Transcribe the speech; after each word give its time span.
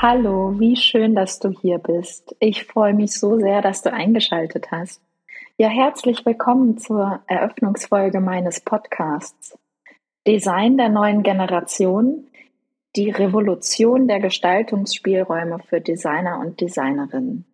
Hallo, 0.00 0.54
wie 0.60 0.76
schön, 0.76 1.16
dass 1.16 1.40
du 1.40 1.50
hier 1.50 1.78
bist. 1.78 2.36
Ich 2.38 2.66
freue 2.66 2.94
mich 2.94 3.18
so 3.18 3.36
sehr, 3.40 3.62
dass 3.62 3.82
du 3.82 3.92
eingeschaltet 3.92 4.70
hast. 4.70 5.02
Ja, 5.56 5.66
herzlich 5.66 6.24
willkommen 6.24 6.78
zur 6.78 7.20
Eröffnungsfolge 7.26 8.20
meines 8.20 8.60
Podcasts. 8.60 9.58
Design 10.24 10.76
der 10.76 10.88
neuen 10.88 11.24
Generation, 11.24 12.28
die 12.94 13.10
Revolution 13.10 14.06
der 14.06 14.20
Gestaltungsspielräume 14.20 15.58
für 15.68 15.80
Designer 15.80 16.38
und 16.38 16.60
Designerinnen. 16.60 17.44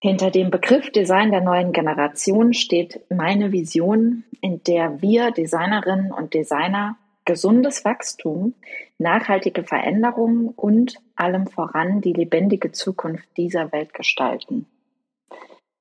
Hinter 0.00 0.30
dem 0.30 0.52
Begriff 0.52 0.92
Design 0.92 1.32
der 1.32 1.40
neuen 1.40 1.72
Generation 1.72 2.54
steht 2.54 3.00
meine 3.10 3.50
Vision, 3.50 4.22
in 4.40 4.62
der 4.62 5.02
wir 5.02 5.32
Designerinnen 5.32 6.12
und 6.12 6.34
Designer 6.34 6.96
gesundes 7.28 7.84
Wachstum, 7.84 8.54
nachhaltige 8.96 9.62
Veränderungen 9.62 10.48
und 10.48 10.94
allem 11.14 11.46
voran 11.46 12.00
die 12.00 12.14
lebendige 12.14 12.72
Zukunft 12.72 13.28
dieser 13.36 13.70
Welt 13.70 13.92
gestalten. 13.92 14.64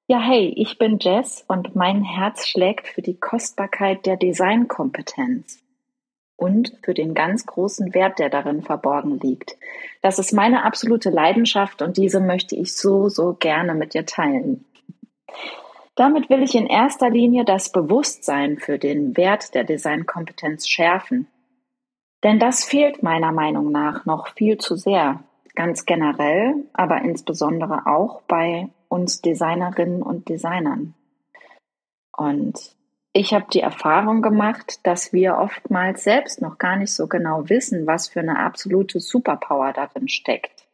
Ja, 0.07 0.19
hey, 0.19 0.53
ich 0.57 0.77
bin 0.77 0.99
Jess 0.99 1.45
und 1.47 1.73
mein 1.73 2.03
Herz 2.03 2.47
schlägt 2.47 2.89
für 2.89 3.01
die 3.01 3.17
Kostbarkeit 3.17 4.05
der 4.05 4.17
Designkompetenz 4.17 5.63
und 6.35 6.73
für 6.83 6.93
den 6.93 7.13
ganz 7.13 7.45
großen 7.45 7.93
Wert, 7.93 8.19
der 8.19 8.29
darin 8.29 8.61
verborgen 8.61 9.17
liegt. 9.17 9.55
Das 10.01 10.19
ist 10.19 10.33
meine 10.33 10.65
absolute 10.65 11.09
Leidenschaft 11.09 11.81
und 11.81 11.95
diese 11.95 12.19
möchte 12.19 12.57
ich 12.57 12.75
so, 12.75 13.07
so 13.07 13.37
gerne 13.39 13.73
mit 13.73 13.93
dir 13.93 14.05
teilen. 14.05 14.65
Damit 15.95 16.29
will 16.29 16.43
ich 16.43 16.55
in 16.55 16.67
erster 16.67 17.09
Linie 17.09 17.45
das 17.45 17.71
Bewusstsein 17.71 18.57
für 18.57 18.77
den 18.77 19.15
Wert 19.15 19.55
der 19.55 19.63
Designkompetenz 19.63 20.67
schärfen 20.67 21.27
denn 22.23 22.39
das 22.39 22.63
fehlt 22.63 23.03
meiner 23.03 23.31
Meinung 23.31 23.71
nach 23.71 24.05
noch 24.05 24.27
viel 24.29 24.57
zu 24.57 24.75
sehr, 24.75 25.23
ganz 25.55 25.85
generell, 25.85 26.65
aber 26.73 27.01
insbesondere 27.01 27.87
auch 27.87 28.21
bei 28.23 28.69
uns 28.89 29.21
Designerinnen 29.21 30.01
und 30.01 30.29
Designern. 30.29 30.93
Und 32.15 32.75
ich 33.13 33.33
habe 33.33 33.47
die 33.51 33.61
Erfahrung 33.61 34.21
gemacht, 34.21 34.79
dass 34.83 35.13
wir 35.13 35.37
oftmals 35.37 36.03
selbst 36.03 36.41
noch 36.41 36.59
gar 36.59 36.75
nicht 36.75 36.93
so 36.93 37.07
genau 37.07 37.49
wissen, 37.49 37.87
was 37.87 38.07
für 38.07 38.19
eine 38.19 38.39
absolute 38.39 38.99
Superpower 38.99 39.73
darin 39.73 40.07
steckt. 40.07 40.67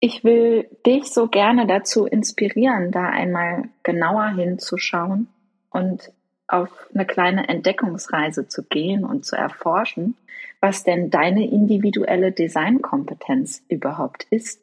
Ich 0.00 0.24
will 0.24 0.68
dich 0.86 1.12
so 1.12 1.28
gerne 1.28 1.66
dazu 1.66 2.06
inspirieren, 2.06 2.90
da 2.90 3.04
einmal 3.04 3.68
genauer 3.82 4.30
hinzuschauen 4.30 5.28
und 5.70 6.10
auf 6.52 6.68
eine 6.92 7.06
kleine 7.06 7.48
Entdeckungsreise 7.48 8.48
zu 8.48 8.64
gehen 8.64 9.04
und 9.04 9.24
zu 9.24 9.36
erforschen, 9.36 10.16
was 10.60 10.84
denn 10.84 11.10
deine 11.10 11.48
individuelle 11.48 12.32
Designkompetenz 12.32 13.62
überhaupt 13.68 14.24
ist, 14.30 14.60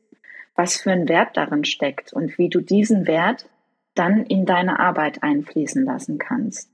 was 0.56 0.78
für 0.78 0.92
ein 0.92 1.08
Wert 1.08 1.38
darin 1.38 1.66
steckt 1.66 2.14
und 2.14 2.38
wie 2.38 2.50
du 2.50 2.62
diesen 2.62 3.08
Wert 3.08 3.50
dann 3.96 4.26
in 4.26 4.46
deine 4.46 4.80
Arbeit 4.80 5.24
einfließen 5.24 5.84
lassen 5.84 6.18
kannst. 6.18 6.70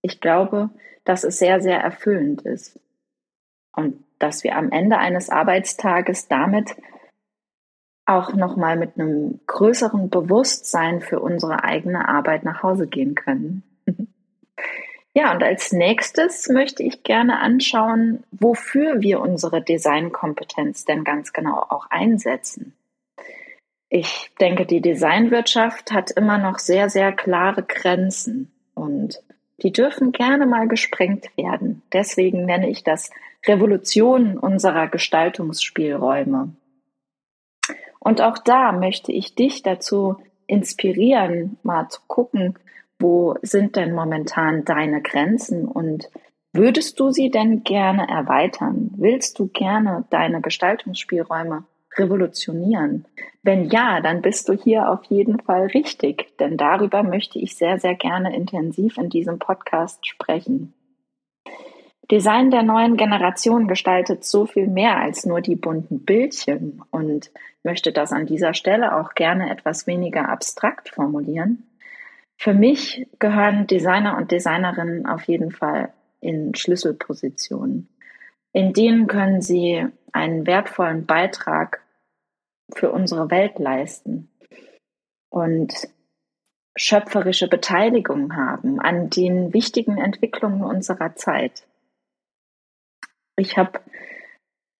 Ich 0.00 0.20
glaube, 0.20 0.70
dass 1.04 1.24
es 1.24 1.38
sehr, 1.38 1.60
sehr 1.60 1.80
erfüllend 1.80 2.42
ist 2.42 2.78
und 3.74 4.04
dass 4.18 4.44
wir 4.44 4.56
am 4.56 4.70
Ende 4.70 4.98
eines 4.98 5.28
Arbeitstages 5.28 6.28
damit 6.28 6.76
auch 8.04 8.32
nochmal 8.32 8.76
mit 8.76 8.98
einem 8.98 9.40
größeren 9.46 10.10
Bewusstsein 10.10 11.00
für 11.00 11.20
unsere 11.20 11.64
eigene 11.64 12.08
Arbeit 12.08 12.44
nach 12.44 12.62
Hause 12.62 12.86
gehen 12.86 13.14
können. 13.14 13.62
Ja, 15.14 15.32
und 15.32 15.42
als 15.42 15.72
nächstes 15.72 16.48
möchte 16.48 16.82
ich 16.82 17.02
gerne 17.02 17.40
anschauen, 17.40 18.24
wofür 18.30 19.02
wir 19.02 19.20
unsere 19.20 19.60
Designkompetenz 19.62 20.84
denn 20.84 21.04
ganz 21.04 21.32
genau 21.32 21.58
auch 21.68 21.90
einsetzen. 21.90 22.74
Ich 23.90 24.30
denke, 24.40 24.64
die 24.64 24.80
Designwirtschaft 24.80 25.92
hat 25.92 26.12
immer 26.12 26.38
noch 26.38 26.58
sehr, 26.58 26.88
sehr 26.88 27.12
klare 27.12 27.62
Grenzen 27.62 28.50
und 28.74 29.22
die 29.62 29.70
dürfen 29.70 30.12
gerne 30.12 30.46
mal 30.46 30.66
gesprengt 30.66 31.28
werden. 31.36 31.82
Deswegen 31.92 32.46
nenne 32.46 32.70
ich 32.70 32.82
das 32.84 33.10
Revolution 33.46 34.38
unserer 34.38 34.88
Gestaltungsspielräume. 34.88 36.54
Und 37.98 38.20
auch 38.22 38.38
da 38.38 38.72
möchte 38.72 39.12
ich 39.12 39.34
dich 39.34 39.62
dazu 39.62 40.16
inspirieren, 40.46 41.58
mal 41.62 41.88
zu 41.88 42.00
gucken, 42.06 42.58
wo 43.02 43.34
sind 43.42 43.76
denn 43.76 43.94
momentan 43.94 44.64
deine 44.64 45.02
Grenzen 45.02 45.66
und 45.66 46.08
würdest 46.52 47.00
du 47.00 47.10
sie 47.10 47.30
denn 47.30 47.64
gerne 47.64 48.08
erweitern? 48.08 48.92
Willst 48.96 49.38
du 49.38 49.48
gerne 49.48 50.04
deine 50.10 50.40
Gestaltungsspielräume 50.40 51.64
revolutionieren? 51.96 53.06
Wenn 53.42 53.68
ja, 53.70 54.00
dann 54.00 54.22
bist 54.22 54.48
du 54.48 54.54
hier 54.54 54.88
auf 54.88 55.04
jeden 55.04 55.40
Fall 55.40 55.66
richtig, 55.66 56.36
denn 56.38 56.56
darüber 56.56 57.02
möchte 57.02 57.38
ich 57.38 57.56
sehr, 57.56 57.78
sehr 57.78 57.94
gerne 57.94 58.34
intensiv 58.36 58.96
in 58.98 59.08
diesem 59.10 59.38
Podcast 59.38 60.06
sprechen. 60.06 60.72
Design 62.10 62.50
der 62.50 62.62
neuen 62.62 62.96
Generation 62.96 63.68
gestaltet 63.68 64.24
so 64.24 64.46
viel 64.46 64.66
mehr 64.66 64.98
als 64.98 65.24
nur 65.24 65.40
die 65.40 65.56
bunten 65.56 66.04
Bildchen 66.04 66.82
und 66.90 67.30
möchte 67.64 67.92
das 67.92 68.12
an 68.12 68.26
dieser 68.26 68.54
Stelle 68.54 68.96
auch 68.96 69.14
gerne 69.14 69.50
etwas 69.50 69.86
weniger 69.86 70.28
abstrakt 70.28 70.90
formulieren. 70.90 71.66
Für 72.42 72.54
mich 72.54 73.06
gehören 73.20 73.68
Designer 73.68 74.16
und 74.16 74.32
Designerinnen 74.32 75.06
auf 75.06 75.22
jeden 75.28 75.52
Fall 75.52 75.92
in 76.18 76.56
Schlüsselpositionen. 76.56 77.88
In 78.52 78.72
denen 78.72 79.06
können 79.06 79.40
sie 79.40 79.86
einen 80.10 80.44
wertvollen 80.44 81.06
Beitrag 81.06 81.84
für 82.74 82.90
unsere 82.90 83.30
Welt 83.30 83.60
leisten 83.60 84.28
und 85.30 85.72
schöpferische 86.74 87.46
Beteiligung 87.46 88.34
haben 88.34 88.80
an 88.80 89.08
den 89.08 89.54
wichtigen 89.54 89.98
Entwicklungen 89.98 90.64
unserer 90.64 91.14
Zeit. 91.14 91.64
Ich 93.36 93.56
habe 93.56 93.78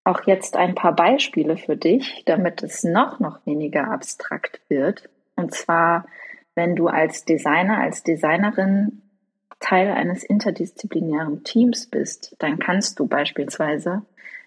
auch 0.02 0.26
jetzt 0.26 0.56
ein 0.56 0.74
paar 0.74 0.96
Beispiele 0.96 1.56
für 1.56 1.76
dich, 1.76 2.24
damit 2.26 2.64
es 2.64 2.82
noch, 2.82 3.20
noch 3.20 3.46
weniger 3.46 3.88
abstrakt 3.88 4.60
wird. 4.68 5.08
Und 5.36 5.54
zwar 5.54 6.06
wenn 6.54 6.76
du 6.76 6.88
als 6.88 7.24
Designer, 7.24 7.78
als 7.78 8.02
Designerin 8.02 9.02
Teil 9.60 9.92
eines 9.92 10.24
interdisziplinären 10.24 11.44
Teams 11.44 11.86
bist, 11.86 12.34
dann 12.40 12.58
kannst 12.58 12.98
du 12.98 13.06
beispielsweise 13.06 14.02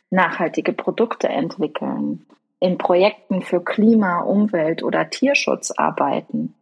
nachhaltige 0.09 0.73
Produkte 0.73 1.29
entwickeln, 1.29 2.25
in 2.59 2.77
Projekten 2.77 3.41
für 3.41 3.63
Klima, 3.63 4.19
Umwelt 4.19 4.83
oder 4.83 5.09
Tierschutz 5.09 5.71
arbeiten, 5.71 6.53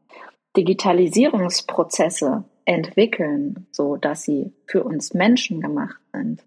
Digitalisierungsprozesse 0.55 2.43
entwickeln, 2.65 3.67
so 3.71 3.97
dass 3.97 4.23
sie 4.23 4.53
für 4.67 4.83
uns 4.83 5.13
Menschen 5.13 5.59
gemacht 5.59 5.99
sind, 6.13 6.43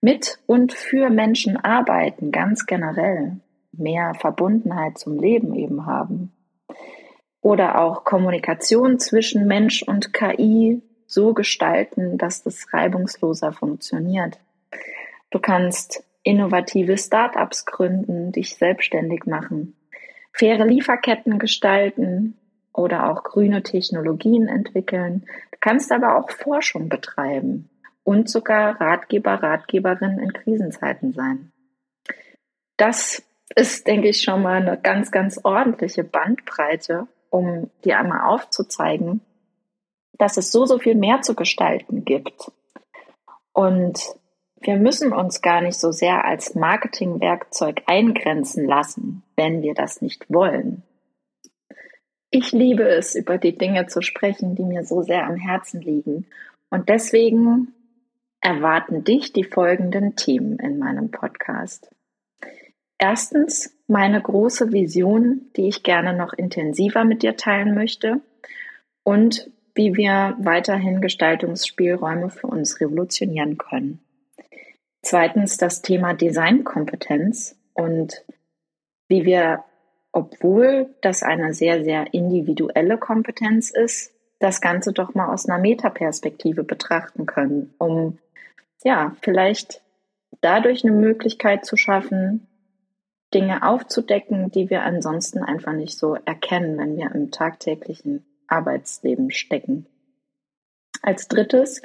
mit 0.00 0.38
und 0.46 0.72
für 0.72 1.08
Menschen 1.08 1.56
arbeiten, 1.56 2.32
ganz 2.32 2.66
generell, 2.66 3.38
mehr 3.72 4.14
Verbundenheit 4.14 4.98
zum 4.98 5.18
Leben 5.18 5.54
eben 5.54 5.86
haben 5.86 6.32
oder 7.44 7.78
auch 7.78 8.04
Kommunikation 8.04 8.98
zwischen 8.98 9.46
Mensch 9.46 9.82
und 9.82 10.14
KI 10.14 10.80
so 11.06 11.34
gestalten, 11.34 12.16
dass 12.16 12.42
das 12.42 12.72
reibungsloser 12.72 13.52
funktioniert. 13.52 14.40
Du 15.28 15.38
kannst 15.40 16.02
innovative 16.22 16.96
Startups 16.96 17.66
gründen, 17.66 18.32
dich 18.32 18.54
selbstständig 18.56 19.26
machen, 19.26 19.76
faire 20.32 20.64
Lieferketten 20.64 21.38
gestalten 21.38 22.38
oder 22.72 23.10
auch 23.10 23.22
grüne 23.24 23.62
Technologien 23.62 24.48
entwickeln. 24.48 25.26
Du 25.52 25.58
kannst 25.60 25.92
aber 25.92 26.16
auch 26.16 26.30
Forschung 26.30 26.88
betreiben 26.88 27.68
und 28.04 28.30
sogar 28.30 28.80
Ratgeber, 28.80 29.34
Ratgeberin 29.34 30.18
in 30.18 30.32
Krisenzeiten 30.32 31.12
sein. 31.12 31.52
Das 32.78 33.22
ist, 33.54 33.86
denke 33.86 34.08
ich, 34.08 34.22
schon 34.22 34.40
mal 34.40 34.62
eine 34.62 34.80
ganz, 34.80 35.10
ganz 35.10 35.38
ordentliche 35.44 36.04
Bandbreite 36.04 37.06
um 37.34 37.68
dir 37.84 37.98
einmal 37.98 38.32
aufzuzeigen, 38.32 39.20
dass 40.18 40.36
es 40.36 40.52
so, 40.52 40.66
so 40.66 40.78
viel 40.78 40.94
mehr 40.94 41.20
zu 41.22 41.34
gestalten 41.34 42.04
gibt. 42.04 42.52
Und 43.52 43.98
wir 44.60 44.76
müssen 44.76 45.12
uns 45.12 45.42
gar 45.42 45.60
nicht 45.60 45.76
so 45.76 45.90
sehr 45.90 46.24
als 46.24 46.54
Marketingwerkzeug 46.54 47.82
eingrenzen 47.86 48.64
lassen, 48.68 49.24
wenn 49.34 49.62
wir 49.62 49.74
das 49.74 50.00
nicht 50.00 50.32
wollen. 50.32 50.84
Ich 52.30 52.52
liebe 52.52 52.84
es, 52.84 53.16
über 53.16 53.36
die 53.36 53.58
Dinge 53.58 53.88
zu 53.88 54.00
sprechen, 54.00 54.54
die 54.54 54.64
mir 54.64 54.84
so 54.84 55.02
sehr 55.02 55.26
am 55.26 55.34
Herzen 55.34 55.80
liegen. 55.80 56.26
Und 56.70 56.88
deswegen 56.88 57.74
erwarten 58.40 59.02
dich 59.02 59.32
die 59.32 59.44
folgenden 59.44 60.14
Themen 60.14 60.60
in 60.60 60.78
meinem 60.78 61.10
Podcast. 61.10 61.93
Erstens 62.98 63.76
meine 63.86 64.20
große 64.20 64.72
Vision, 64.72 65.50
die 65.56 65.68
ich 65.68 65.82
gerne 65.82 66.14
noch 66.14 66.32
intensiver 66.32 67.04
mit 67.04 67.22
dir 67.22 67.36
teilen 67.36 67.74
möchte 67.74 68.20
und 69.02 69.50
wie 69.74 69.96
wir 69.96 70.36
weiterhin 70.38 71.00
Gestaltungsspielräume 71.00 72.30
für 72.30 72.46
uns 72.46 72.80
revolutionieren 72.80 73.58
können. 73.58 74.00
Zweitens 75.02 75.58
das 75.58 75.82
Thema 75.82 76.14
Designkompetenz, 76.14 77.56
und 77.74 78.24
wie 79.08 79.24
wir, 79.24 79.64
obwohl 80.12 80.94
das 81.02 81.22
eine 81.22 81.52
sehr, 81.52 81.84
sehr 81.84 82.14
individuelle 82.14 82.96
Kompetenz 82.96 83.70
ist, 83.70 84.12
das 84.38 84.60
Ganze 84.60 84.92
doch 84.92 85.14
mal 85.14 85.32
aus 85.32 85.48
einer 85.48 85.58
Metaperspektive 85.58 86.64
betrachten 86.64 87.26
können, 87.26 87.74
um 87.78 88.18
ja, 88.84 89.16
vielleicht 89.22 89.82
dadurch 90.40 90.84
eine 90.84 90.94
Möglichkeit 90.94 91.64
zu 91.64 91.76
schaffen, 91.76 92.46
Dinge 93.34 93.66
aufzudecken, 93.66 94.50
die 94.50 94.70
wir 94.70 94.82
ansonsten 94.82 95.42
einfach 95.42 95.72
nicht 95.72 95.98
so 95.98 96.14
erkennen, 96.24 96.78
wenn 96.78 96.96
wir 96.96 97.10
im 97.12 97.30
tagtäglichen 97.30 98.24
Arbeitsleben 98.46 99.30
stecken. 99.30 99.86
Als 101.02 101.28
drittes 101.28 101.82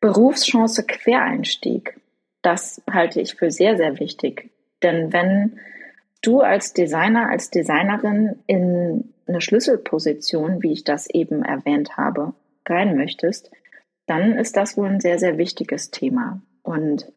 Berufschance 0.00 0.84
Quereinstieg. 0.86 2.00
Das 2.42 2.82
halte 2.90 3.20
ich 3.20 3.34
für 3.34 3.50
sehr, 3.50 3.76
sehr 3.76 3.98
wichtig. 3.98 4.50
Denn 4.82 5.12
wenn 5.12 5.58
du 6.22 6.40
als 6.40 6.72
Designer, 6.72 7.28
als 7.28 7.50
Designerin 7.50 8.38
in 8.46 9.12
eine 9.26 9.40
Schlüsselposition, 9.40 10.62
wie 10.62 10.72
ich 10.72 10.84
das 10.84 11.08
eben 11.10 11.42
erwähnt 11.42 11.96
habe, 11.96 12.34
rein 12.68 12.96
möchtest, 12.96 13.50
dann 14.06 14.38
ist 14.38 14.56
das 14.56 14.76
wohl 14.76 14.86
ein 14.86 15.00
sehr, 15.00 15.18
sehr 15.18 15.38
wichtiges 15.38 15.90
Thema. 15.90 16.40
Und 16.62 17.12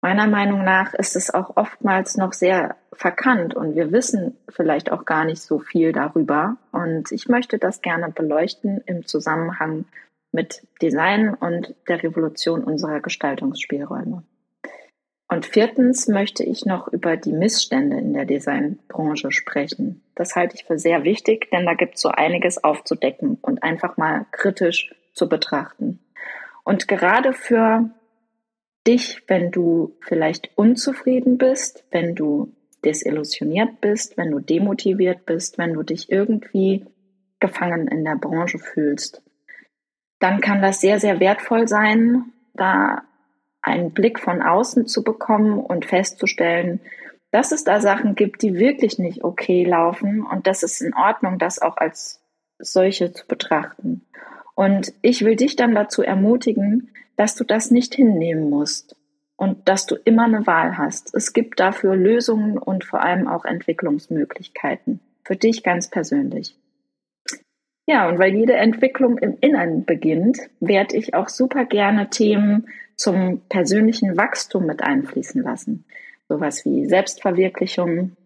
meiner 0.00 0.26
Meinung 0.26 0.64
nach 0.64 0.94
ist 0.94 1.16
es 1.16 1.32
auch 1.32 1.56
oftmals 1.56 2.16
noch 2.16 2.32
sehr 2.32 2.76
verkannt 2.92 3.54
und 3.54 3.74
wir 3.76 3.92
wissen 3.92 4.36
vielleicht 4.48 4.90
auch 4.92 5.04
gar 5.04 5.24
nicht 5.24 5.42
so 5.42 5.58
viel 5.58 5.92
darüber. 5.92 6.56
Und 6.72 7.12
ich 7.12 7.28
möchte 7.28 7.58
das 7.58 7.80
gerne 7.80 8.10
beleuchten 8.10 8.82
im 8.86 9.06
Zusammenhang 9.06 9.84
mit 10.32 10.66
Design 10.82 11.34
und 11.34 11.74
der 11.88 12.02
Revolution 12.02 12.64
unserer 12.64 13.00
Gestaltungsspielräume. 13.00 14.22
Und 15.30 15.44
viertens 15.44 16.08
möchte 16.08 16.42
ich 16.42 16.64
noch 16.64 16.88
über 16.88 17.16
die 17.18 17.32
Missstände 17.32 17.98
in 17.98 18.14
der 18.14 18.24
Designbranche 18.24 19.30
sprechen. 19.30 20.02
Das 20.14 20.34
halte 20.34 20.56
ich 20.56 20.64
für 20.64 20.78
sehr 20.78 21.04
wichtig, 21.04 21.50
denn 21.50 21.66
da 21.66 21.74
gibt 21.74 21.96
es 21.96 22.00
so 22.00 22.08
einiges 22.08 22.64
aufzudecken 22.64 23.36
und 23.42 23.62
einfach 23.62 23.98
mal 23.98 24.24
kritisch 24.32 24.94
zu 25.12 25.28
betrachten. 25.28 26.00
Und 26.64 26.88
gerade 26.88 27.34
für 27.34 27.90
dich, 28.88 29.22
wenn 29.28 29.50
du 29.50 29.96
vielleicht 30.00 30.50
unzufrieden 30.56 31.38
bist, 31.38 31.84
wenn 31.90 32.14
du 32.14 32.52
desillusioniert 32.84 33.80
bist, 33.80 34.16
wenn 34.16 34.30
du 34.30 34.40
demotiviert 34.40 35.26
bist, 35.26 35.58
wenn 35.58 35.74
du 35.74 35.82
dich 35.82 36.10
irgendwie 36.10 36.86
gefangen 37.38 37.86
in 37.86 38.04
der 38.04 38.16
Branche 38.16 38.58
fühlst, 38.58 39.22
dann 40.18 40.40
kann 40.40 40.62
das 40.62 40.80
sehr, 40.80 40.98
sehr 40.98 41.20
wertvoll 41.20 41.68
sein, 41.68 42.32
da 42.54 43.02
einen 43.62 43.92
Blick 43.92 44.18
von 44.18 44.42
außen 44.42 44.86
zu 44.86 45.04
bekommen 45.04 45.58
und 45.58 45.84
festzustellen, 45.84 46.80
dass 47.30 47.52
es 47.52 47.64
da 47.64 47.80
Sachen 47.80 48.14
gibt, 48.14 48.42
die 48.42 48.54
wirklich 48.54 48.98
nicht 48.98 49.22
okay 49.22 49.64
laufen 49.64 50.24
und 50.24 50.46
dass 50.46 50.62
es 50.62 50.80
in 50.80 50.94
Ordnung, 50.94 51.38
das 51.38 51.60
auch 51.60 51.76
als 51.76 52.22
solche 52.58 53.12
zu 53.12 53.26
betrachten. 53.26 54.06
Und 54.58 54.92
ich 55.02 55.24
will 55.24 55.36
dich 55.36 55.54
dann 55.54 55.72
dazu 55.72 56.02
ermutigen, 56.02 56.90
dass 57.14 57.36
du 57.36 57.44
das 57.44 57.70
nicht 57.70 57.94
hinnehmen 57.94 58.50
musst 58.50 58.96
und 59.36 59.68
dass 59.68 59.86
du 59.86 59.94
immer 59.94 60.24
eine 60.24 60.48
Wahl 60.48 60.76
hast. 60.76 61.14
Es 61.14 61.32
gibt 61.32 61.60
dafür 61.60 61.94
Lösungen 61.94 62.58
und 62.58 62.82
vor 62.82 63.00
allem 63.00 63.28
auch 63.28 63.44
Entwicklungsmöglichkeiten. 63.44 64.98
Für 65.22 65.36
dich 65.36 65.62
ganz 65.62 65.88
persönlich. 65.88 66.56
Ja, 67.86 68.08
und 68.08 68.18
weil 68.18 68.34
jede 68.34 68.54
Entwicklung 68.54 69.18
im 69.18 69.36
Inneren 69.40 69.84
beginnt, 69.84 70.40
werde 70.58 70.96
ich 70.96 71.14
auch 71.14 71.28
super 71.28 71.64
gerne 71.64 72.10
Themen 72.10 72.66
zum 72.96 73.42
persönlichen 73.48 74.16
Wachstum 74.16 74.66
mit 74.66 74.82
einfließen 74.82 75.40
lassen. 75.40 75.84
Sowas 76.28 76.64
wie 76.64 76.84
Selbstverwirklichung, 76.86 78.16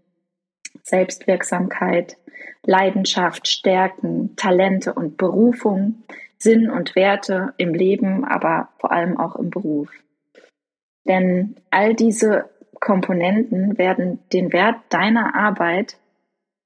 Selbstwirksamkeit, 0.83 2.17
Leidenschaft, 2.65 3.49
Stärken, 3.49 4.37
Talente 4.37 4.95
und 4.95 5.17
Berufung, 5.17 6.03
Sinn 6.39 6.71
und 6.71 6.97
Werte 6.97 7.55
im 7.57 7.75
Leben, 7.75 8.25
aber 8.25 8.69
vor 8.79 8.93
allem 8.93 9.19
auch 9.19 9.37
im 9.37 9.51
Beruf. 9.51 9.91
Denn 11.07 11.57
all 11.71 11.95
diese 11.95 12.51
Komponenten 12.81 13.79
werden 13.79 14.19
den 14.33 14.53
Wert 14.53 14.77
deiner 14.89 15.35
Arbeit 15.35 15.99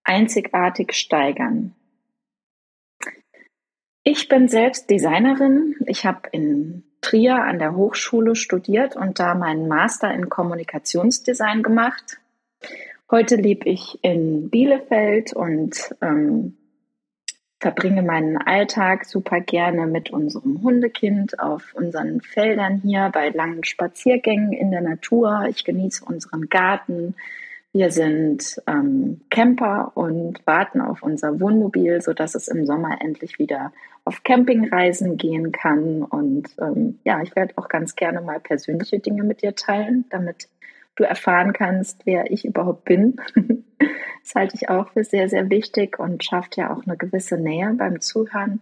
einzigartig 0.05 0.95
steigern. 0.95 1.75
Ich 4.03 4.29
bin 4.29 4.49
selbst 4.49 4.89
Designerin. 4.89 5.75
Ich 5.87 6.07
habe 6.07 6.29
in 6.31 6.85
Trier 7.01 7.43
an 7.43 7.59
der 7.59 7.75
Hochschule 7.75 8.35
studiert 8.35 8.97
und 8.97 9.19
da 9.19 9.35
meinen 9.35 9.69
Master 9.69 10.13
in 10.15 10.29
Kommunikationsdesign 10.29 11.63
gemacht. 11.63 12.19
Heute 13.09 13.37
lebe 13.37 13.69
ich 13.69 14.01
in 14.03 14.51
Bielefeld 14.51 15.33
und 15.33 15.95
ähm, 16.03 16.57
verbringe 17.61 18.03
meinen 18.03 18.37
Alltag 18.37 19.05
super 19.05 19.41
gerne 19.41 19.87
mit 19.87 20.11
unserem 20.11 20.61
Hundekind 20.63 21.39
auf 21.39 21.73
unseren 21.75 22.21
Feldern 22.21 22.81
hier 22.85 23.11
bei 23.15 23.29
langen 23.29 23.63
Spaziergängen 23.63 24.53
in 24.53 24.73
der 24.73 24.81
Natur. 24.81 25.47
Ich 25.49 25.65
genieße 25.65 26.05
unseren 26.05 26.49
Garten, 26.49 27.15
wir 27.77 27.91
sind 27.91 28.61
ähm, 28.67 29.21
Camper 29.29 29.93
und 29.95 30.41
warten 30.47 30.81
auf 30.81 31.03
unser 31.03 31.41
Wohnmobil, 31.41 32.01
sodass 32.01 32.35
es 32.35 32.49
im 32.49 32.65
Sommer 32.65 33.03
endlich 33.03 33.39
wieder 33.39 33.71
auf 34.07 34.23
Campingreisen 34.25 35.19
gehen 35.19 35.53
kann. 35.53 36.03
Und 36.03 36.49
ähm, 36.59 36.99
ja, 37.05 37.21
ich 37.21 37.37
werde 37.37 37.53
auch 37.57 37.69
ganz 37.69 37.95
gerne 37.95 38.23
mal 38.23 38.41
persönliche 38.41 38.99
Dinge 38.99 39.25
mit 39.25 39.43
dir 39.43 39.55
teilen, 39.55 40.07
damit 40.09 40.49
du 40.97 41.05
erfahren 41.05 41.53
kannst, 41.53 42.05
wer 42.05 42.31
ich 42.31 42.45
überhaupt 42.45 42.85
bin. 42.85 43.17
das 44.23 44.35
halte 44.35 44.57
ich 44.57 44.69
auch 44.69 44.89
für 44.91 45.05
sehr, 45.05 45.29
sehr 45.29 45.51
wichtig 45.51 45.99
und 45.99 46.25
schafft 46.25 46.57
ja 46.57 46.73
auch 46.73 46.85
eine 46.85 46.97
gewisse 46.97 47.39
Nähe 47.39 47.73
beim 47.75 48.01
Zuhören. 48.01 48.61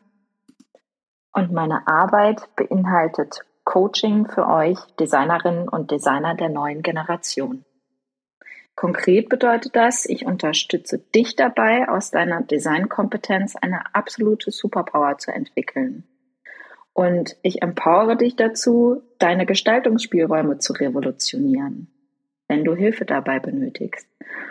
Und 1.33 1.53
meine 1.53 1.87
Arbeit 1.87 2.49
beinhaltet 2.55 3.41
Coaching 3.65 4.29
für 4.29 4.47
euch, 4.47 4.79
Designerinnen 5.01 5.69
und 5.69 5.91
Designer 5.91 6.35
der 6.35 6.51
neuen 6.51 6.83
Generation. 6.83 7.65
Konkret 8.77 9.29
bedeutet 9.29 9.77
das, 9.77 10.05
ich 10.05 10.27
unterstütze 10.27 10.99
dich 10.99 11.37
dabei, 11.37 11.89
aus 11.89 12.11
deiner 12.11 12.43
Designkompetenz 12.43 13.55
eine 13.57 13.95
absolute 13.95 14.51
Superpower 14.51 15.17
zu 15.19 15.33
entwickeln. 15.33 16.05
Und 16.93 17.37
ich 17.43 17.63
empowere 17.63 18.17
dich 18.17 18.37
dazu, 18.37 19.03
deine 19.19 19.47
Gestaltungsspielräume 19.47 20.59
zu 20.59 20.73
revolutionieren, 20.73 21.89
wenn 22.55 22.63
du 22.63 22.77
Hilfe 22.77 23.05
dabei 23.05 23.41
benötigst. 23.41 24.07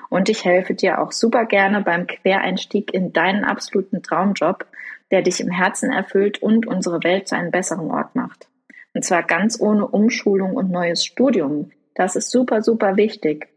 Und 0.10 0.28
ich 0.28 0.44
helfe 0.44 0.74
dir 0.74 1.00
auch 1.00 1.14
super 1.14 1.46
gerne 1.46 1.82
beim 1.82 2.06
Quereinstieg 2.06 2.94
in 2.94 3.14
deinen 3.14 3.46
absoluten 3.46 4.04
Traumjob, 4.04 4.66
der 5.10 5.22
dich 5.22 5.40
im 5.40 5.50
Herzen 5.50 5.90
erfüllt 5.90 6.44
und 6.44 6.68
unsere 6.68 7.02
Welt 7.04 7.30
zu 7.30 7.38
einem 7.38 7.52
besseren 7.52 7.90
Ort 7.90 8.14
macht. 8.14 8.50
Und 8.94 9.06
zwar 9.06 9.24
ganz 9.24 9.60
ohne 9.60 9.88
Umschulung 9.88 10.56
und 10.56 10.70
neues 10.70 11.06
Studium. 11.06 11.72
Das 11.96 12.18
ist 12.18 12.30
super, 12.30 12.62
super 12.62 12.98
wichtig. 12.98 13.48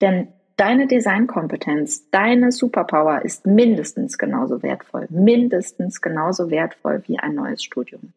Denn 0.00 0.28
deine 0.56 0.86
Designkompetenz, 0.86 2.10
deine 2.10 2.52
Superpower 2.52 3.22
ist 3.22 3.46
mindestens 3.46 4.16
genauso 4.16 4.62
wertvoll, 4.62 5.06
mindestens 5.10 6.00
genauso 6.00 6.50
wertvoll 6.50 7.02
wie 7.06 7.18
ein 7.18 7.34
neues 7.34 7.62
Studium. 7.62 8.14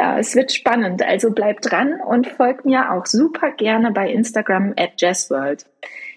Ja, 0.00 0.18
es 0.18 0.34
wird 0.34 0.50
spannend, 0.50 1.02
also 1.02 1.30
bleib 1.30 1.60
dran 1.60 2.00
und 2.00 2.26
folg 2.26 2.64
mir 2.64 2.90
auch 2.90 3.04
super 3.04 3.50
gerne 3.50 3.92
bei 3.92 4.10
Instagram 4.10 4.72
at 4.78 4.92
jazzworld. 4.96 5.66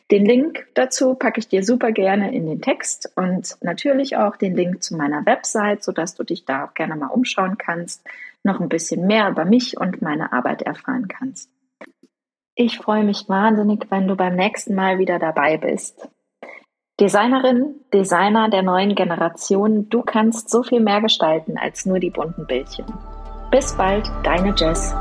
Den 0.10 0.26
Link 0.26 0.68
dazu 0.74 1.16
packe 1.16 1.42
ich 1.42 1.50
dir 1.50 1.66
super 1.66 1.92
gerne 1.92 2.34
in 2.34 2.46
den 2.46 2.62
Text 2.62 3.12
und 3.18 3.58
natürlich 3.60 4.16
auch 4.16 4.38
den 4.38 4.56
Link 4.56 4.82
zu 4.82 4.96
meiner 4.96 5.26
Website, 5.26 5.84
sodass 5.84 6.16
du 6.16 6.24
dich 6.24 6.46
da 6.46 6.64
auch 6.64 6.74
gerne 6.76 6.96
mal 6.96 7.08
umschauen 7.08 7.58
kannst, 7.58 8.08
noch 8.44 8.62
ein 8.62 8.70
bisschen 8.70 9.06
mehr 9.06 9.28
über 9.28 9.44
mich 9.44 9.78
und 9.78 10.02
meine 10.02 10.32
Arbeit 10.32 10.62
erfahren 10.62 11.10
kannst. 11.10 11.50
Ich 12.56 12.78
freue 12.78 13.04
mich 13.04 13.28
wahnsinnig, 13.28 13.88
wenn 13.90 14.08
du 14.08 14.16
beim 14.16 14.38
nächsten 14.38 14.76
Mal 14.76 14.98
wieder 14.98 15.20
dabei 15.20 15.58
bist. 15.58 16.08
Designerin, 17.02 17.82
Designer 17.94 18.50
der 18.50 18.62
neuen 18.62 18.96
Generation, 18.96 19.90
du 19.90 20.04
kannst 20.04 20.50
so 20.50 20.64
viel 20.64 20.80
mehr 20.80 21.02
gestalten 21.02 21.58
als 21.58 21.86
nur 21.86 22.00
die 22.00 22.12
bunten 22.12 22.48
Bildchen. 22.48 22.86
Bis 23.54 23.72
bald, 23.74 24.12
deine 24.24 24.52
Jess. 24.58 24.96